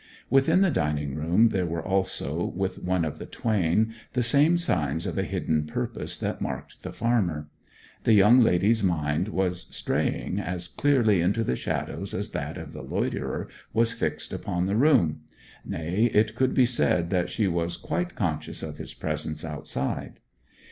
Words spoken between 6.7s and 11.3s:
the farmer. The young lady's mind was straying as clearly